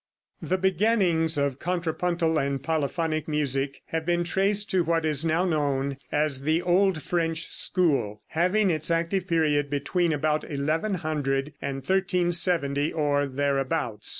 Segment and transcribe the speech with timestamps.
[0.41, 5.97] The beginnings of contrapuntal and polyphonic music have been traced to what is now known
[6.11, 13.27] as the old French school, having its active period between about 1100 and 1370, or
[13.27, 14.09] thereabouts.